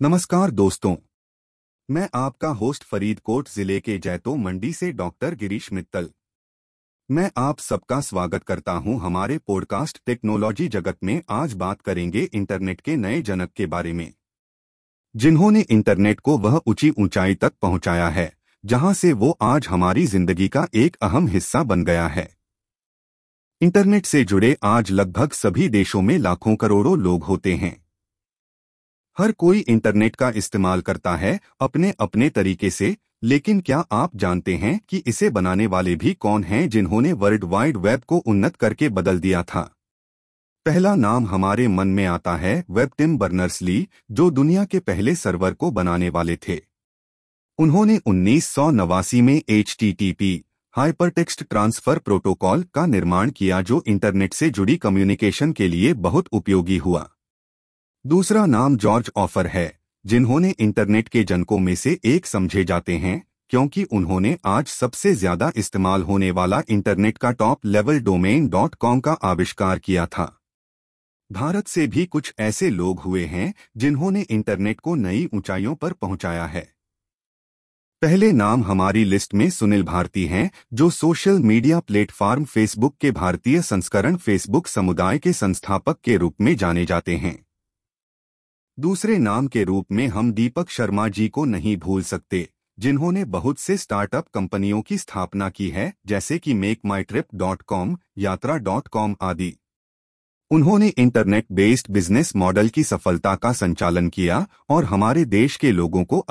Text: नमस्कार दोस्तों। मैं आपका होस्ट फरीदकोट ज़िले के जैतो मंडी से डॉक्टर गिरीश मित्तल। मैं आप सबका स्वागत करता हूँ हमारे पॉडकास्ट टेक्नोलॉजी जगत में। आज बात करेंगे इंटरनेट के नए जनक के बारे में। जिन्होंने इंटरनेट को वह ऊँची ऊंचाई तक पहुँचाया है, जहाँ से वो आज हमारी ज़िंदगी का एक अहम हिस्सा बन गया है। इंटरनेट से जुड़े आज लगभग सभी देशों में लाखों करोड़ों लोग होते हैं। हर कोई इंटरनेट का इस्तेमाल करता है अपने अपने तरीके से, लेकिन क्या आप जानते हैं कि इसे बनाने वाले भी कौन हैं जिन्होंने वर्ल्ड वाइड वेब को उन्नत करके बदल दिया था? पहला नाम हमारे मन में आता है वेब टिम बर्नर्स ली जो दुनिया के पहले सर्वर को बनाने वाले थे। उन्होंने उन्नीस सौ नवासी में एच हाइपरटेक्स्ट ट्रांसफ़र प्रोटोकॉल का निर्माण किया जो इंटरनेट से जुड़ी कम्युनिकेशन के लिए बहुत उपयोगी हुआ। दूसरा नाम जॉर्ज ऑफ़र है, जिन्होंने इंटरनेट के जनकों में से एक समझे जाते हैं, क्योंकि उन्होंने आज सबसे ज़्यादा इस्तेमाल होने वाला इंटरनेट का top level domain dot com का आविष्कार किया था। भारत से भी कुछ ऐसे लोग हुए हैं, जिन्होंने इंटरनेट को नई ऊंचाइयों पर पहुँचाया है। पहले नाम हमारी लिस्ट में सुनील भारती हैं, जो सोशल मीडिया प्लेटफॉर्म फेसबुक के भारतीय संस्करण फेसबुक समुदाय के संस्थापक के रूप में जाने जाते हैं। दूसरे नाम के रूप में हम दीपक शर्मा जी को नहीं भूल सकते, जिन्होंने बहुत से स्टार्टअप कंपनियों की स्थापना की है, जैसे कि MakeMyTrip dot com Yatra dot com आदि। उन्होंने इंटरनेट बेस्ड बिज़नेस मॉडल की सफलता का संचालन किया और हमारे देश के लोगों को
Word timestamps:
नमस्कार 0.00 0.50
दोस्तों। 0.50 0.94
मैं 1.88 2.08
आपका 2.14 2.48
होस्ट 2.48 2.82
फरीदकोट 2.84 3.48
ज़िले 3.48 3.78
के 3.80 3.96
जैतो 3.98 4.34
मंडी 4.36 4.72
से 4.72 4.90
डॉक्टर 4.92 5.34
गिरीश 5.34 5.72
मित्तल। 5.72 6.08
मैं 7.10 7.30
आप 7.36 7.58
सबका 7.58 8.00
स्वागत 8.00 8.42
करता 8.44 8.72
हूँ 8.72 8.98
हमारे 9.00 9.38
पॉडकास्ट 9.38 10.00
टेक्नोलॉजी 10.06 10.66
जगत 10.68 10.96
में। 11.04 11.22
आज 11.30 11.52
बात 11.52 11.80
करेंगे 11.80 12.28
इंटरनेट 12.34 12.80
के 12.80 12.96
नए 12.96 13.22
जनक 13.22 13.52
के 13.52 13.66
बारे 13.66 13.92
में। 13.92 14.12
जिन्होंने 15.14 15.60
इंटरनेट 15.60 16.20
को 16.20 16.36
वह 16.38 16.60
ऊँची 16.66 16.90
ऊंचाई 16.90 17.34
तक 17.34 17.52
पहुँचाया 17.62 18.08
है, 18.08 18.32
जहाँ 18.64 18.92
से 18.94 19.12
वो 19.12 19.30
आज 19.42 19.68
हमारी 19.68 20.06
ज़िंदगी 20.06 20.48
का 20.48 20.66
एक 20.74 20.96
अहम 21.02 21.28
हिस्सा 21.28 21.62
बन 21.62 21.84
गया 21.84 22.06
है। 22.08 22.28
इंटरनेट 23.60 24.06
से 24.06 24.24
जुड़े 24.24 24.56
आज 24.64 24.90
लगभग 24.90 25.32
सभी 25.32 25.68
देशों 25.68 26.02
में 26.02 26.16
लाखों 26.18 26.56
करोड़ों 26.56 26.98
लोग 26.98 27.24
होते 27.24 27.54
हैं। 27.54 27.85
हर 29.18 29.32
कोई 29.32 29.58
इंटरनेट 29.58 30.16
का 30.16 30.30
इस्तेमाल 30.36 30.80
करता 30.80 31.14
है 31.16 31.38
अपने 31.60 31.92
अपने 32.00 32.28
तरीके 32.30 32.70
से, 32.70 32.96
लेकिन 33.22 33.60
क्या 33.60 33.78
आप 33.92 34.16
जानते 34.16 34.54
हैं 34.54 34.78
कि 34.88 35.02
इसे 35.06 35.30
बनाने 35.30 35.66
वाले 35.66 35.94
भी 35.96 36.12
कौन 36.14 36.44
हैं 36.44 36.68
जिन्होंने 36.68 37.12
वर्ल्ड 37.12 37.44
वाइड 37.44 37.76
वेब 37.76 38.00
को 38.00 38.16
उन्नत 38.16 38.56
करके 38.56 38.88
बदल 38.88 39.20
दिया 39.20 39.42
था? 39.42 39.62
पहला 40.66 40.94
नाम 40.94 41.26
हमारे 41.26 41.68
मन 41.68 41.88
में 41.88 42.04
आता 42.06 42.36
है 42.36 42.64
वेब 42.70 42.90
टिम 42.98 43.18
बर्नर्स 43.18 43.60
ली 43.62 43.88
जो 44.10 44.30
दुनिया 44.30 44.64
के 44.64 44.78
पहले 44.78 45.14
सर्वर 45.14 45.54
को 45.54 45.70
बनाने 45.70 46.08
वाले 46.08 46.36
थे। 46.48 46.60
उन्होंने 47.58 48.00
उन्नीस 48.06 48.46
सौ 48.46 48.70
नवासी 48.70 49.22
में 49.22 49.40
एच 49.48 49.76
हाइपरटेक्स्ट 50.74 51.42
ट्रांसफ़र 51.42 51.98
प्रोटोकॉल 51.98 52.64
का 52.74 52.86
निर्माण 52.86 53.30
किया 53.30 53.60
जो 53.62 53.82
इंटरनेट 53.86 54.34
से 54.34 54.50
जुड़ी 54.50 54.76
कम्युनिकेशन 54.76 55.52
के 55.52 55.68
लिए 55.68 55.92
बहुत 55.92 56.28
उपयोगी 56.32 56.76
हुआ। 56.76 57.08
दूसरा 58.06 58.46
नाम 58.46 58.76
जॉर्ज 58.76 59.10
ऑफ़र 59.16 59.46
है, 59.46 59.80
जिन्होंने 60.04 60.54
इंटरनेट 60.58 61.08
के 61.08 61.24
जनकों 61.24 61.58
में 61.58 61.74
से 61.74 61.98
एक 62.04 62.26
समझे 62.26 62.64
जाते 62.64 62.96
हैं, 62.96 63.22
क्योंकि 63.50 63.82
उन्होंने 63.84 64.36
आज 64.46 64.66
सबसे 64.66 65.14
ज़्यादा 65.14 65.52
इस्तेमाल 65.56 66.02
होने 66.02 66.30
वाला 66.30 66.62
इंटरनेट 66.68 67.18
का 67.18 67.30
top 67.30 67.66
level 67.66 67.98
domain 68.00 68.48
dot 68.48 68.74
com 68.74 69.00
का 69.00 69.12
आविष्कार 69.12 69.78
किया 69.78 70.06
था। 70.06 70.40
भारत 71.32 71.68
से 71.68 71.86
भी 71.86 72.06
कुछ 72.06 72.34
ऐसे 72.38 72.70
लोग 72.70 73.00
हुए 73.00 73.24
हैं, 73.24 73.54
जिन्होंने 73.76 74.20
इंटरनेट 74.20 74.80
को 74.80 74.94
नई 74.94 75.28
ऊंचाइयों 75.34 75.74
पर 75.74 75.92
पहुँचाया 75.92 76.44
है। 76.46 76.68
पहले 78.02 78.32
नाम 78.32 78.64
हमारी 78.64 79.04
लिस्ट 79.04 79.34
में 79.34 79.50
सुनील 79.50 79.82
भारती 79.82 80.26
हैं, 80.26 80.50
जो 80.72 80.90
सोशल 80.90 81.38
मीडिया 81.38 81.80
प्लेटफॉर्म 81.80 82.44
फेसबुक 82.44 82.96
के 83.00 83.10
भारतीय 83.10 83.62
संस्करण 83.62 84.16
फेसबुक 84.16 84.66
समुदाय 84.66 85.18
के 85.18 85.32
संस्थापक 85.32 86.00
के 86.04 86.16
रूप 86.16 86.34
में 86.40 86.56
जाने 86.56 86.84
जाते 86.84 87.16
हैं। 87.16 87.45
दूसरे 88.78 89.16
नाम 89.18 89.46
के 89.46 89.62
रूप 89.64 89.92
में 89.92 90.06
हम 90.06 90.32
दीपक 90.32 90.70
शर्मा 90.70 91.08
जी 91.08 91.28
को 91.28 91.44
नहीं 91.44 91.76
भूल 91.76 92.02
सकते, 92.02 92.48
जिन्होंने 92.78 93.24
बहुत 93.24 93.58
से 93.58 93.76
स्टार्टअप 93.76 94.26
कंपनियों 94.34 94.80
की 94.82 94.98
स्थापना 94.98 95.48
की 95.48 95.68
है, 95.68 95.92
जैसे 96.06 96.38
कि 96.38 96.54
MakeMyTrip 97.02 97.26
dot 97.34 97.62
com 97.62 97.96
Yatra 98.18 98.56
dot 98.56 98.88
com 98.88 99.16
आदि। 99.22 99.52
उन्होंने 100.50 100.88
इंटरनेट 100.88 101.46
बेस्ड 101.52 101.90
बिज़नेस 101.90 102.34
मॉडल 102.36 102.68
की 102.68 102.84
सफलता 102.84 103.34
का 103.34 103.52
संचालन 103.52 104.08
किया 104.08 104.46
और 104.68 104.84
हमारे 104.84 105.24
देश 105.24 105.56
के 105.56 105.72
लोगों 105.72 106.04
को 106.04 106.18